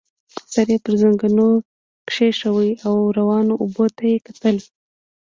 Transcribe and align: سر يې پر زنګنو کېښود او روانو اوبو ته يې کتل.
سر 0.53 0.67
يې 0.73 0.77
پر 0.83 0.93
زنګنو 1.01 1.49
کېښود 2.09 2.69
او 2.87 2.95
روانو 3.17 3.53
اوبو 3.61 3.85
ته 3.95 4.03
يې 4.11 4.17
کتل. 4.25 4.57